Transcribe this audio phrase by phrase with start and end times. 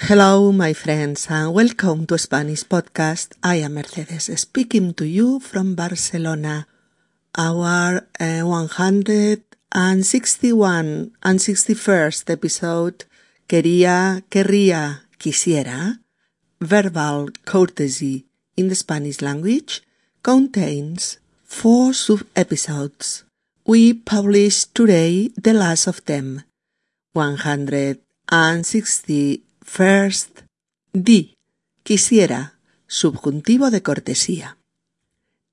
[0.00, 3.32] Hello, my friends, and welcome to Spanish Podcast.
[3.42, 6.68] I am Mercedes speaking to you from Barcelona.
[7.36, 13.06] Our uh, 161 and 61st episode,
[13.48, 15.98] Quería, querría, quisiera,
[16.60, 18.26] verbal courtesy
[18.56, 19.82] in the Spanish language,
[20.22, 23.24] contains four sub-episodes.
[23.66, 26.44] We publish today the last of them.
[29.68, 30.44] 161st
[30.94, 31.36] D.
[31.82, 32.54] Quisiera.
[32.86, 34.56] Subjuntivo de cortesía.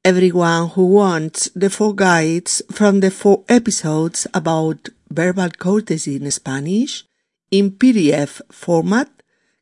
[0.04, 7.06] Everyone who wants the four guides from the four episodes about verbal courtesy in Spanish
[7.52, 9.10] in PDF format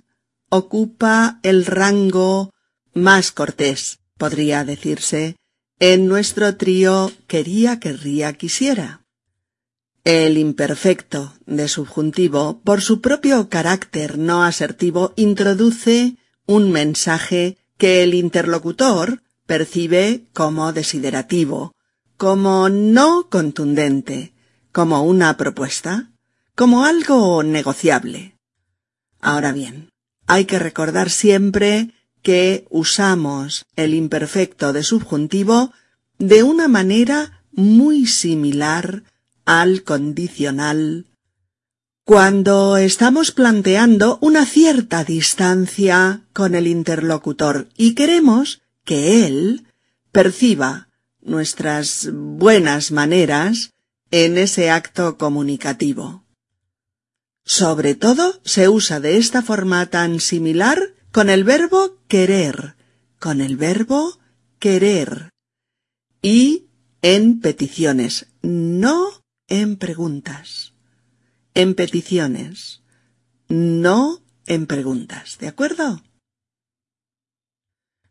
[0.48, 2.54] ocupa el rango
[2.94, 5.34] más cortés, podría decirse,
[5.78, 9.04] en nuestro trío quería, querría, quisiera.
[10.04, 18.14] El imperfecto de subjuntivo, por su propio carácter no asertivo, introduce un mensaje que el
[18.14, 21.74] interlocutor percibe como desiderativo,
[22.16, 24.32] como no contundente,
[24.72, 26.10] como una propuesta,
[26.54, 28.36] como algo negociable.
[29.20, 29.90] Ahora bien,
[30.26, 35.72] hay que recordar siempre que usamos el imperfecto de subjuntivo
[36.18, 39.02] de una manera muy similar
[39.44, 41.06] al condicional
[42.08, 49.66] cuando estamos planteando una cierta distancia con el interlocutor y queremos que él
[50.10, 50.88] perciba
[51.20, 53.74] nuestras buenas maneras
[54.10, 56.24] en ese acto comunicativo.
[57.44, 62.76] Sobre todo se usa de esta forma tan similar con el verbo querer,
[63.18, 64.18] con el verbo
[64.58, 65.30] querer
[66.22, 66.66] y
[67.02, 70.74] en peticiones, no en preguntas.
[71.54, 72.82] En peticiones,
[73.48, 76.02] no en preguntas, ¿de acuerdo?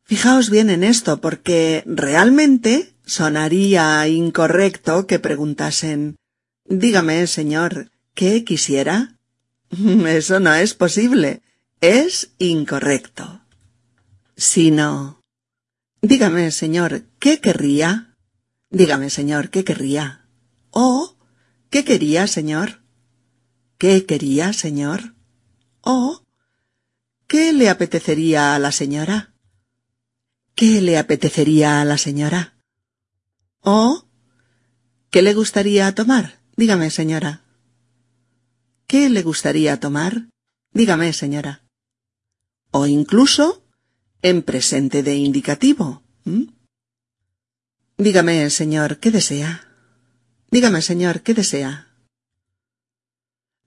[0.03, 6.15] Fijaos bien en esto, porque realmente sonaría incorrecto que preguntasen
[6.69, 9.17] Dígame, señor, ¿qué quisiera?
[10.07, 11.41] Eso no es posible
[11.81, 13.41] es incorrecto.
[14.35, 15.21] Sino,
[16.01, 18.15] dígame, señor, ¿qué querría?
[18.69, 20.27] Dígame, señor, ¿qué querría?
[20.71, 21.17] O,
[21.69, 22.81] ¿qué quería, señor?
[23.77, 25.15] ¿Qué quería, señor?
[25.81, 26.23] O,
[27.27, 29.33] ¿qué le apetecería a la señora?
[30.55, 32.57] ¿Qué le apetecería a la señora?
[33.61, 34.07] O,
[35.11, 36.39] ¿qué le gustaría tomar?
[36.55, 37.43] Dígame, señora.
[38.87, 40.29] ¿Qué le gustaría tomar?
[40.73, 41.66] Dígame, señora
[42.71, 43.63] o incluso
[44.21, 46.03] en presente de indicativo.
[47.97, 49.67] Dígame, señor, ¿qué desea?
[50.51, 51.87] Dígame, señor, ¿qué desea?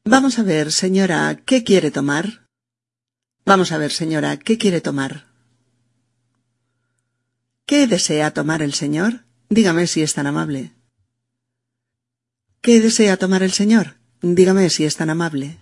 [0.04, 2.48] Vamos a ver, señora, ¿qué quiere tomar?
[3.44, 5.26] Vamos a ver, señora, ¿qué quiere tomar?
[7.66, 9.24] ¿Qué desea tomar el señor?
[9.48, 10.72] Dígame si es tan amable.
[12.60, 13.96] ¿Qué desea tomar el señor?
[14.20, 15.58] Dígame si es tan amable.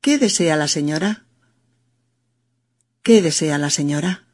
[0.00, 1.26] ¿Qué desea la señora?
[3.02, 4.26] ¿Qué desea la señora?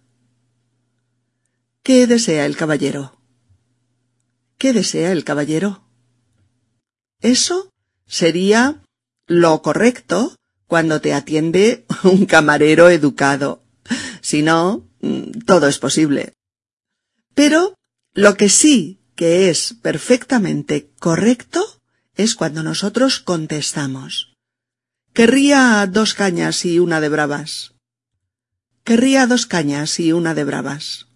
[1.85, 3.21] ¿Qué desea el caballero?
[4.59, 5.85] ¿Qué desea el caballero?
[7.21, 7.71] Eso
[8.07, 8.83] sería
[9.29, 10.35] lo correcto
[10.67, 13.63] cuando te atiende un camarero educado.
[14.21, 16.33] Si no, mm, todo es posible.
[17.35, 17.75] Pero
[18.15, 21.65] lo que sí que es perfectamente correcto
[22.17, 24.35] es cuando nosotros contestamos.
[25.13, 27.76] Querría dos cañas y una de bravas.
[28.87, 31.09] Querría dos cañas y una de bravas.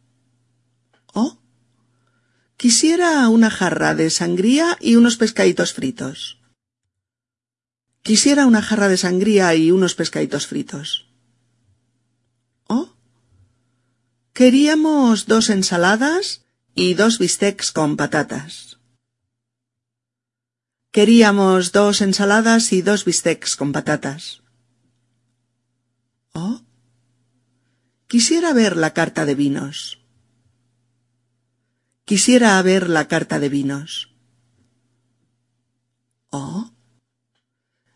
[1.15, 1.39] ¿Oh?
[2.57, 6.41] Quisiera una jarra de sangría y unos pescaditos fritos.
[8.03, 11.07] Quisiera una jarra de sangría y unos pescaditos fritos.
[12.67, 12.89] ¿Oh?
[14.33, 16.45] Queríamos dos ensaladas
[16.75, 18.81] y dos bistecs con patatas.
[20.91, 24.43] Queríamos dos ensaladas y dos bistecs con patatas.
[26.33, 26.63] ¿Oh?
[28.11, 30.01] Quisiera ver la carta de vinos.
[32.05, 34.11] Quisiera ver la carta de vinos.
[36.31, 36.73] ¿Oh?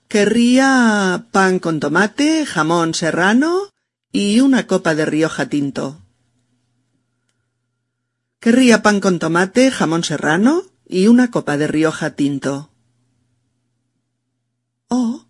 [0.07, 3.71] Querría pan con tomate, jamón serrano
[4.13, 6.01] y una copa de Rioja tinto.
[8.39, 12.71] Querría pan con tomate, jamón serrano y una copa de Rioja tinto.
[14.87, 15.27] Oh.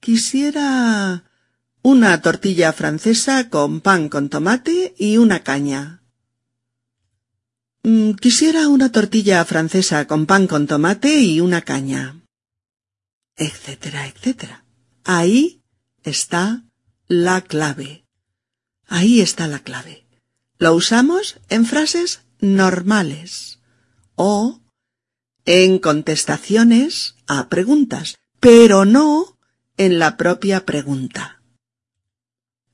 [0.00, 1.24] Quisiera
[1.82, 6.02] una tortilla francesa con pan con tomate y una caña.
[7.82, 12.22] Mm, quisiera una tortilla francesa con pan con tomate y una caña
[13.36, 14.64] etcétera, etcétera.
[15.04, 15.62] Ahí
[16.02, 16.64] está
[17.08, 18.04] la clave.
[18.86, 20.06] Ahí está la clave.
[20.58, 23.60] Lo usamos en frases normales
[24.14, 24.60] o
[25.44, 29.38] en contestaciones a preguntas, pero no
[29.76, 31.41] en la propia pregunta.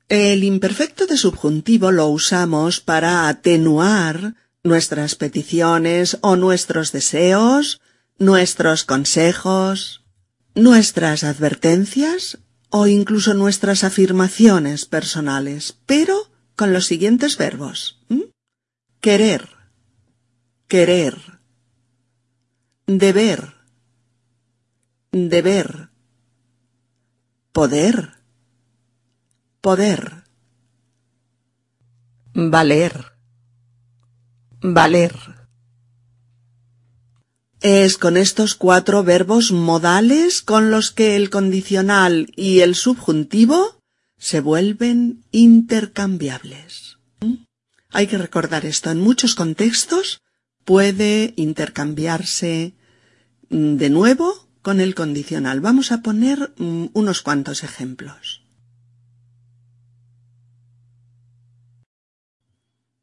[0.09, 4.33] El imperfecto de subjuntivo lo usamos para atenuar
[4.63, 7.79] nuestras peticiones o nuestros deseos,
[8.17, 10.03] nuestros consejos,
[10.55, 12.39] nuestras advertencias
[12.71, 17.99] o incluso nuestras afirmaciones personales, pero con los siguientes verbos.
[19.01, 19.47] Querer,
[20.67, 21.39] querer,
[22.87, 23.53] deber,
[25.11, 25.89] deber,
[27.51, 28.18] poder,
[29.61, 30.23] poder,
[32.33, 33.13] valer,
[34.61, 35.15] valer.
[37.61, 43.81] Es con estos cuatro verbos modales con los que el condicional y el subjuntivo
[44.17, 46.97] se vuelven intercambiables.
[47.89, 48.91] Hay que recordar esto.
[48.91, 50.21] En muchos contextos
[50.63, 52.75] puede intercambiarse
[53.49, 55.59] de nuevo con el condicional.
[55.59, 58.43] Vamos a poner mm, unos cuantos ejemplos.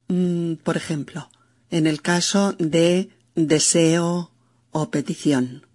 [0.08, 1.30] Por ejemplo,
[1.70, 4.30] en el caso de deseo,
[4.70, 5.66] o petición.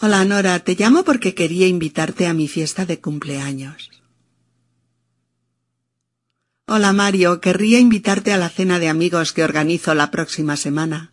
[0.00, 3.90] Hola, Nora, te llamo porque quería invitarte a mi fiesta de cumpleaños.
[6.66, 11.12] Hola, Mario, querría invitarte a la cena de amigos que organizo la próxima semana.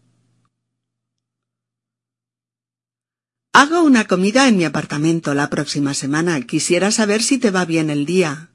[3.51, 6.41] Hago una comida en mi apartamento la próxima semana.
[6.41, 8.51] Quisiera saber si te va bien el día.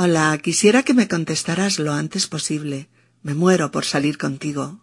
[0.00, 2.88] Hola, quisiera que me contestaras lo antes posible.
[3.24, 4.78] Me muero por salir contigo.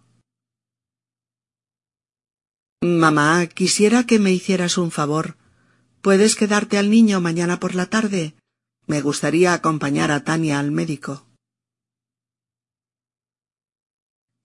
[2.81, 5.37] Mamá, quisiera que me hicieras un favor.
[6.01, 8.35] ¿Puedes quedarte al niño mañana por la tarde?
[8.87, 11.25] Me gustaría acompañar a Tania al médico.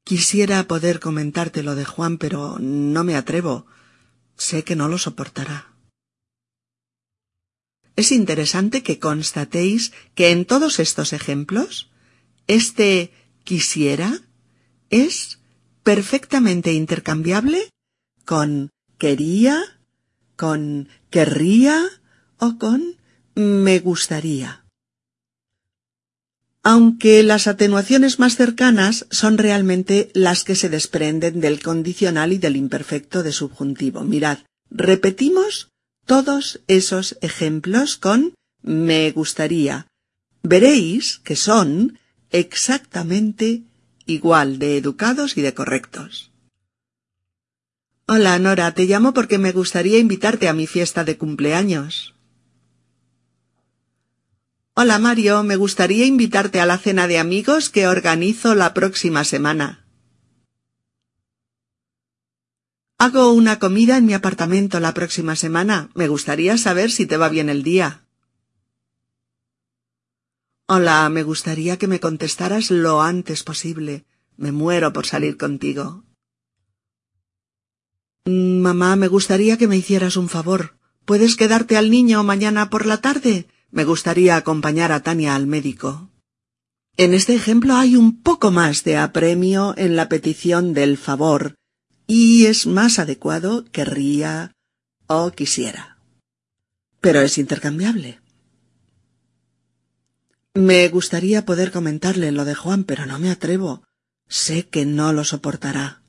[0.05, 3.67] Quisiera poder comentarte lo de Juan, pero no me atrevo.
[4.37, 5.70] Sé que no lo soportará.
[8.01, 11.91] Es interesante que constatéis que en todos estos ejemplos,
[12.47, 13.13] este
[13.45, 14.23] quisiera
[14.89, 15.39] es
[15.83, 17.69] perfectamente intercambiable
[18.25, 19.63] con quería,
[20.37, 21.85] con querría
[22.39, 22.97] o con
[23.35, 24.65] me gustaría.
[26.63, 32.57] Aunque las atenuaciones más cercanas son realmente las que se desprenden del condicional y del
[32.57, 34.05] imperfecto de subjuntivo.
[34.05, 34.39] Mirad,
[34.71, 35.69] repetimos
[36.07, 39.87] todos esos ejemplos con me gustaría.
[40.43, 41.99] Veréis que son
[42.31, 43.63] exactamente
[44.07, 46.31] igual de educados y de correctos.
[48.07, 52.15] Hola, Nora, te llamo porque me gustaría invitarte a mi fiesta de cumpleaños.
[54.75, 59.85] Hola, Mario, me gustaría invitarte a la cena de amigos que organizo la próxima semana.
[63.01, 65.89] Hago una comida en mi apartamento la próxima semana.
[65.95, 68.05] Me gustaría saber si te va bien el día.
[70.67, 74.05] Hola, me gustaría que me contestaras lo antes posible.
[74.37, 76.05] Me muero por salir contigo.
[78.27, 80.77] Mamá, me gustaría que me hicieras un favor.
[81.07, 83.47] ¿Puedes quedarte al niño mañana por la tarde?
[83.71, 86.11] Me gustaría acompañar a Tania al médico.
[86.99, 91.57] En este ejemplo hay un poco más de apremio en la petición del favor
[92.13, 94.57] y es más adecuado querría
[95.07, 95.97] o quisiera.
[97.01, 98.21] Pero es intercambiable.
[100.55, 103.85] Me gustaría poder comentarle lo de Juan, pero no me atrevo.
[104.27, 106.03] Sé que no lo soportará.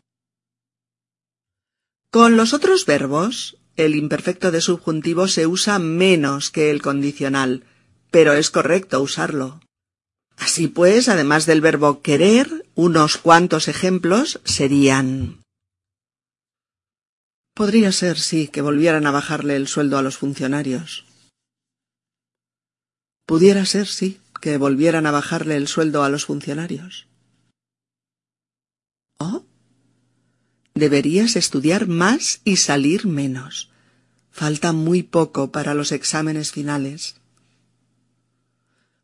[2.09, 7.63] Con los otros verbos, el imperfecto de subjuntivo se usa menos que el condicional,
[8.09, 9.61] pero es correcto usarlo.
[10.35, 15.40] Así pues, además del verbo querer, unos cuantos ejemplos serían
[17.61, 21.05] Podría ser, sí, que volvieran a bajarle el sueldo a los funcionarios.
[23.27, 27.05] Pudiera ser, sí, que volvieran a bajarle el sueldo a los funcionarios.
[29.19, 29.45] ¿Oh?
[30.73, 33.69] Deberías estudiar más y salir menos.
[34.31, 37.17] Falta muy poco para los exámenes finales.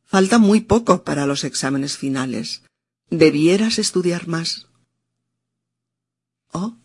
[0.03, 2.63] Falta muy poco para los exámenes finales.
[3.11, 4.65] Debieras estudiar más.
[6.51, 6.75] ¿Oh?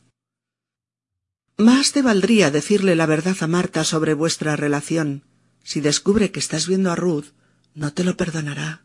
[1.62, 5.22] Más te valdría decirle la verdad a Marta sobre vuestra relación.
[5.62, 7.26] Si descubre que estás viendo a Ruth,
[7.72, 8.84] no te lo perdonará.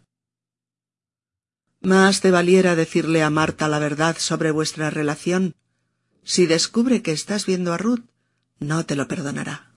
[1.81, 5.55] Más te valiera decirle a Marta la verdad sobre vuestra relación.
[6.24, 8.05] Si descubre que estás viendo a Ruth,
[8.60, 9.74] no te lo perdonará.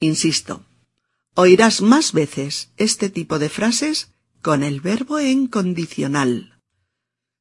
[0.00, 0.66] Insisto,
[1.34, 4.10] oirás más veces este tipo de frases
[4.42, 6.55] con el verbo en condicional.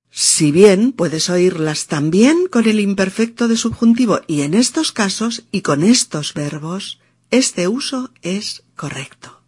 [0.09, 5.61] Si bien puedes oírlas también con el imperfecto de subjuntivo y en estos casos y
[5.61, 6.99] con estos verbos,
[7.31, 9.43] este uso es correcto.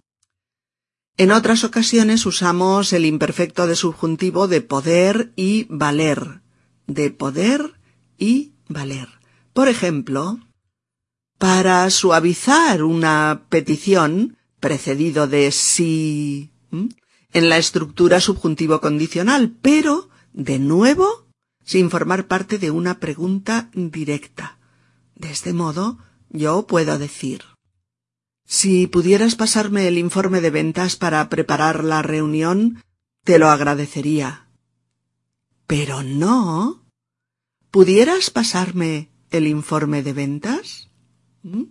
[1.18, 6.42] En otras ocasiones usamos el imperfecto de subjuntivo de poder y valer.
[6.86, 7.74] De poder
[8.18, 9.08] y valer.
[9.54, 10.40] Por ejemplo,
[11.38, 16.52] para suavizar una petición precedido de sí
[17.34, 21.28] en la estructura subjuntivo condicional, pero de nuevo
[21.66, 24.60] sin formar parte de una pregunta directa.
[25.16, 25.98] De este modo,
[26.30, 27.44] yo puedo decir
[28.46, 32.82] Si pudieras pasarme el informe de ventas para preparar la reunión,
[33.24, 34.48] te lo agradecería.
[35.66, 36.86] Pero no.
[37.72, 40.90] ¿Pudieras pasarme el informe de ventas?
[41.42, 41.64] ¿Mm?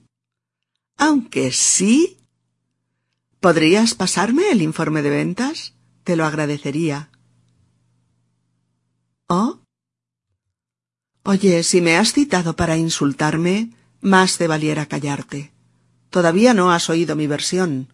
[0.98, 2.18] Aunque sí.
[3.40, 5.74] ¿Podrías pasarme el informe de ventas?
[6.02, 7.10] Te lo agradecería.
[9.28, 9.60] ¿Oh?
[11.24, 15.52] Oye, si me has citado para insultarme, más te valiera callarte.
[16.10, 17.92] Todavía no has oído mi versión.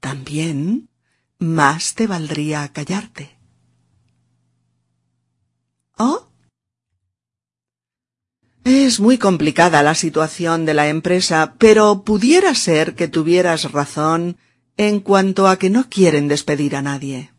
[0.00, 0.90] También
[1.38, 3.38] más te valdría callarte.
[5.96, 6.28] ¿Oh?
[8.64, 14.36] Es muy complicada la situación de la empresa, pero pudiera ser que tuvieras razón
[14.76, 17.32] en cuanto a que no quieren despedir a nadie.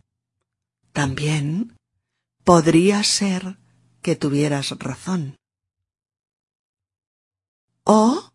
[0.94, 1.75] También
[2.46, 3.58] podría ser
[4.02, 5.36] que tuvieras razón.
[7.84, 8.32] O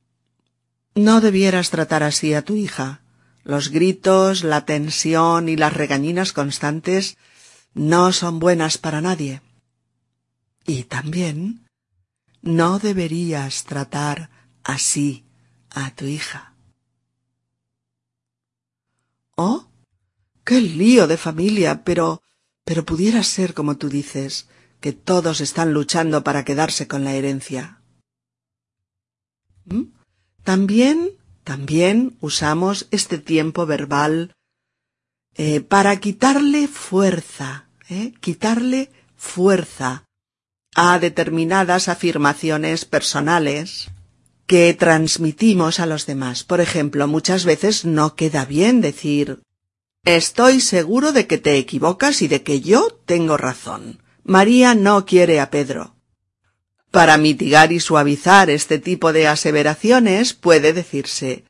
[0.95, 3.03] no debieras tratar así a tu hija.
[3.45, 7.17] Los gritos, la tensión y las regañinas constantes
[7.73, 9.43] no son buenas para nadie.
[10.67, 11.67] Y también
[12.43, 14.29] no deberías tratar
[14.65, 15.25] así
[15.71, 16.55] a tu hija.
[19.37, 19.69] Oh,
[20.45, 22.23] qué lío de familia, pero
[22.65, 24.49] pero pudiera ser, como tú dices,
[24.81, 27.81] que todos están luchando para quedarse con la herencia.
[29.67, 29.93] ¿Mm?
[30.43, 31.11] También,
[31.45, 34.35] también usamos este tiempo verbal
[35.37, 38.13] eh, para quitarle fuerza, ¿eh?
[38.21, 40.05] quitarle fuerza
[40.75, 43.91] a determinadas afirmaciones personales
[44.47, 46.43] que transmitimos a los demás.
[46.43, 49.41] Por ejemplo, muchas veces no queda bien decir
[50.05, 54.03] Estoy seguro de que te equivocas y de que yo tengo razón.
[54.25, 55.95] María no quiere a Pedro.
[56.91, 61.45] Para mitigar y suavizar este tipo de aseveraciones puede decirse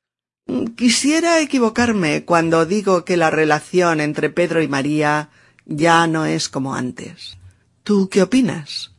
[0.77, 5.31] Quisiera equivocarme cuando digo que la relación entre Pedro y María
[5.65, 7.39] ya no es como antes.
[7.85, 8.91] ¿Tú qué opinas?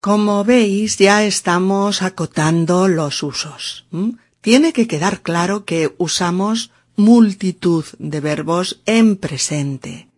[0.00, 3.86] Como veis, ya estamos acotando los usos.
[4.40, 6.70] Tiene que quedar claro que usamos
[7.00, 10.10] multitud de verbos en presente,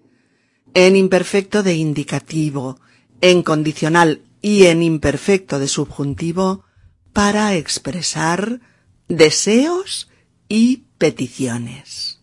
[0.74, 2.80] en imperfecto de indicativo,
[3.20, 6.64] en condicional y en imperfecto de subjuntivo
[7.12, 8.60] para expresar
[9.08, 10.10] deseos
[10.48, 12.20] y peticiones.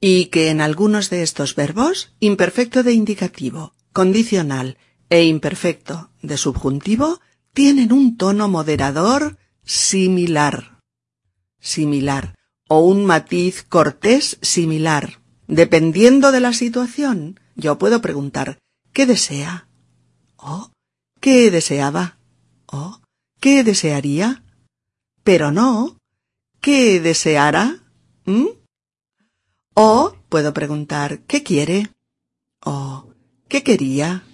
[0.00, 4.78] Y que en algunos de estos verbos, imperfecto de indicativo, condicional
[5.10, 7.20] e imperfecto de subjuntivo,
[7.52, 10.80] tienen un tono moderador similar.
[11.60, 12.34] Similar.
[12.68, 15.20] O un matiz cortés similar.
[15.46, 18.58] Dependiendo de la situación, yo puedo preguntar
[18.92, 19.68] ¿qué desea?
[20.36, 20.70] ¿O
[21.20, 22.18] qué deseaba?
[22.66, 23.00] ¿O
[23.40, 24.42] qué desearía?
[25.22, 25.98] Pero no
[26.60, 27.82] ¿qué deseara?
[28.24, 28.46] ¿Mm?
[29.74, 31.90] O puedo preguntar ¿qué quiere?
[32.64, 33.10] ¿O
[33.48, 34.24] qué quería?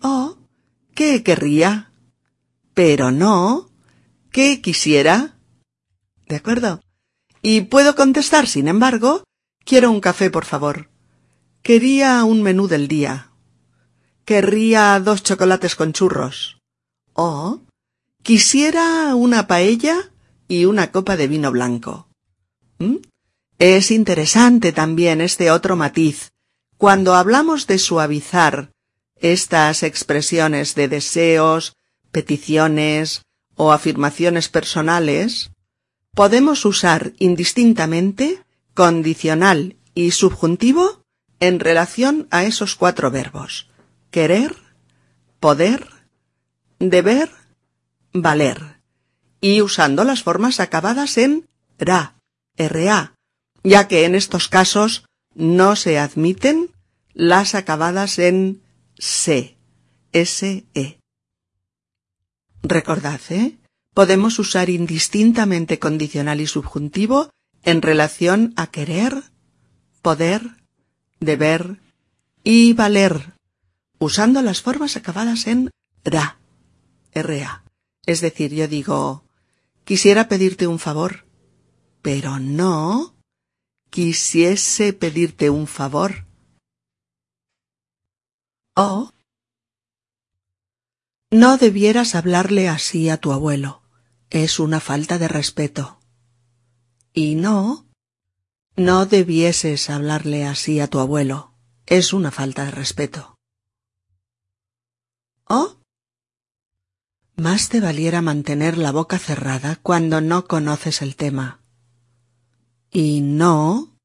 [0.00, 0.38] ¿O
[0.94, 1.92] qué querría?
[2.72, 3.68] Pero no
[4.32, 5.36] ¿qué quisiera?
[6.26, 6.80] ¿De acuerdo?
[7.42, 9.24] Y puedo contestar, sin embargo,
[9.64, 10.90] quiero un café, por favor.
[11.62, 13.30] Quería un menú del día.
[14.24, 16.58] Querría dos chocolates con churros.
[17.14, 17.60] O
[18.22, 20.12] quisiera una paella
[20.48, 22.08] y una copa de vino blanco.
[22.78, 22.96] ¿Mm?
[23.58, 26.32] Es interesante también este otro matiz.
[26.76, 28.72] Cuando hablamos de suavizar
[29.16, 31.76] estas expresiones de deseos,
[32.10, 33.22] peticiones
[33.54, 35.49] o afirmaciones personales,
[36.14, 38.42] podemos usar indistintamente
[38.74, 41.02] condicional y subjuntivo
[41.40, 43.70] en relación a esos cuatro verbos
[44.10, 44.56] querer,
[45.38, 45.86] poder,
[46.78, 47.30] deber,
[48.12, 48.80] valer
[49.40, 51.48] y usando las formas acabadas en
[51.78, 52.16] ra,
[52.56, 53.14] ra,
[53.62, 56.70] ya que en estos casos no se admiten
[57.14, 58.62] las acabadas en
[58.98, 59.56] se,
[60.12, 60.66] se.
[62.62, 63.59] Recordad, ¿eh?
[63.94, 67.30] Podemos usar indistintamente condicional y subjuntivo
[67.62, 69.24] en relación a querer,
[70.02, 70.42] poder,
[71.18, 71.80] deber
[72.44, 73.34] y valer,
[73.98, 75.70] usando las formas acabadas en
[76.04, 76.38] ra,
[77.14, 77.64] ra.
[78.06, 79.24] Es decir, yo digo,
[79.90, 81.26] Quisiera pedirte un favor,
[82.00, 83.16] pero no
[83.90, 86.26] quisiese pedirte un favor.
[88.76, 89.10] Oh,
[91.32, 93.79] no debieras hablarle así a tu abuelo.
[94.30, 96.00] Es una falta de respeto.
[97.12, 97.88] Y no,
[98.76, 101.54] no debieses hablarle así a tu abuelo.
[101.86, 103.34] Es una falta de respeto.
[105.44, 105.80] Oh,
[107.34, 111.60] más te valiera mantener la boca cerrada cuando no conoces el tema.
[112.92, 113.98] Y no,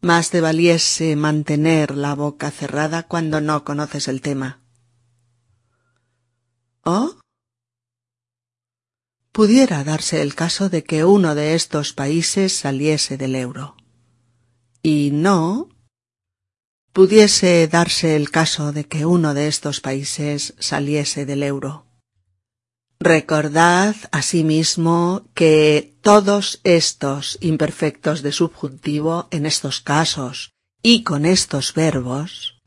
[0.00, 4.60] más te valiese mantener la boca cerrada cuando no conoces el tema.
[6.84, 7.16] ¿O?
[9.36, 13.76] Pudiera darse el caso de que uno de estos países saliese del euro.
[14.82, 15.68] Y no,
[16.94, 21.84] pudiese darse el caso de que uno de estos países saliese del euro.
[22.98, 32.62] Recordad asimismo que todos estos imperfectos de subjuntivo en estos casos y con estos verbos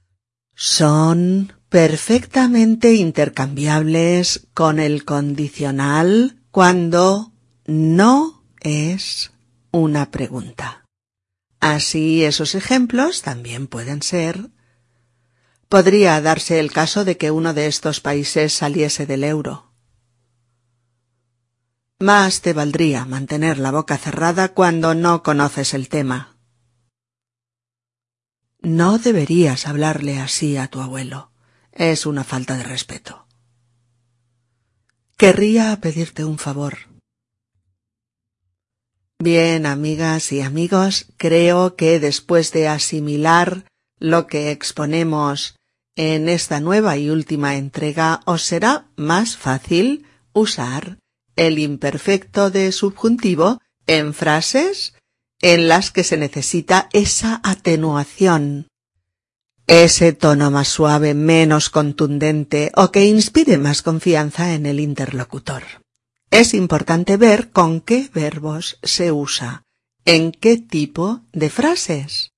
[0.53, 7.31] son perfectamente intercambiables con el condicional cuando
[7.65, 9.31] no es
[9.71, 10.85] una pregunta.
[11.59, 14.49] Así esos ejemplos también pueden ser
[15.67, 19.69] Podría darse el caso de que uno de estos países saliese del euro
[21.99, 26.37] más te valdría mantener la boca cerrada cuando no conoces el tema.
[28.61, 31.31] No deberías hablarle así a tu abuelo.
[31.73, 33.27] Es una falta de respeto.
[35.19, 36.77] Querría pedirte un favor.
[39.21, 43.65] Bien, amigas y amigos, creo que después de asimilar
[43.99, 45.57] lo que exponemos
[45.97, 50.99] en esta nueva y última entrega, os será más fácil usar
[51.35, 54.93] el imperfecto de subjuntivo en frases
[55.41, 58.69] en las que se necesita esa atenuación,
[59.69, 65.61] ese tono más suave, menos contundente o que inspire más confianza en el interlocutor.
[66.31, 69.61] Es importante ver con qué verbos se usa,
[70.05, 72.31] en qué tipo de frases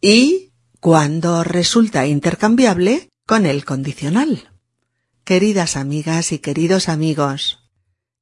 [0.00, 4.50] y cuándo resulta intercambiable con el condicional.
[5.24, 7.58] Queridas amigas y queridos amigos,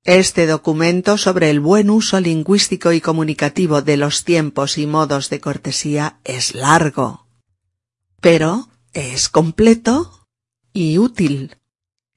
[0.02, 5.38] este documento sobre el buen uso lingüístico y comunicativo de los tiempos y modos de
[5.38, 7.22] cortesía es largo,
[8.22, 10.26] pero es completo
[10.72, 11.58] y útil.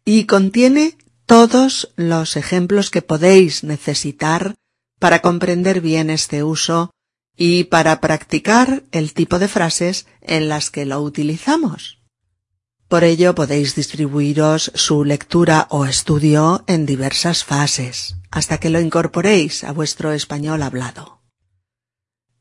[0.05, 4.53] y contiene todos los ejemplos que podéis necesitar
[4.99, 6.91] para comprender bien este uso
[7.35, 11.97] y para practicar el tipo de frases en las que lo utilizamos.
[12.87, 19.63] Por ello podéis distribuiros su lectura o estudio en diversas fases, hasta que lo incorporéis
[19.63, 21.23] a vuestro español hablado.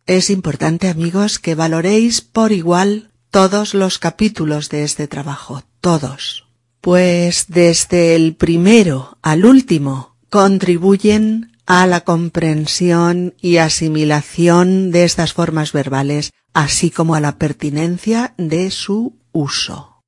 [0.05, 6.46] Es importante, amigos, que valoréis por igual todos los capítulos de este trabajo, todos,
[6.80, 15.72] pues desde el primero al último contribuyen a la comprensión y asimilación de estas formas
[15.72, 20.04] verbales, así como a la pertinencia de su uso.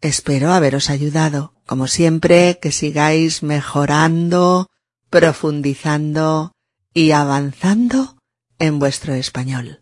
[0.00, 4.68] Espero haberos ayudado, como siempre, que sigáis mejorando,
[5.10, 6.52] profundizando
[6.94, 8.16] y avanzando
[8.60, 9.81] en vuestro español,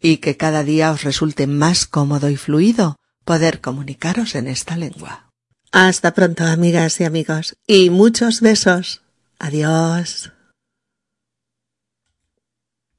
[0.00, 5.30] y que cada día os resulte más cómodo y fluido poder comunicaros en esta lengua.
[5.72, 9.02] Hasta pronto, amigas y amigos, y muchos besos.
[9.38, 10.32] Adiós.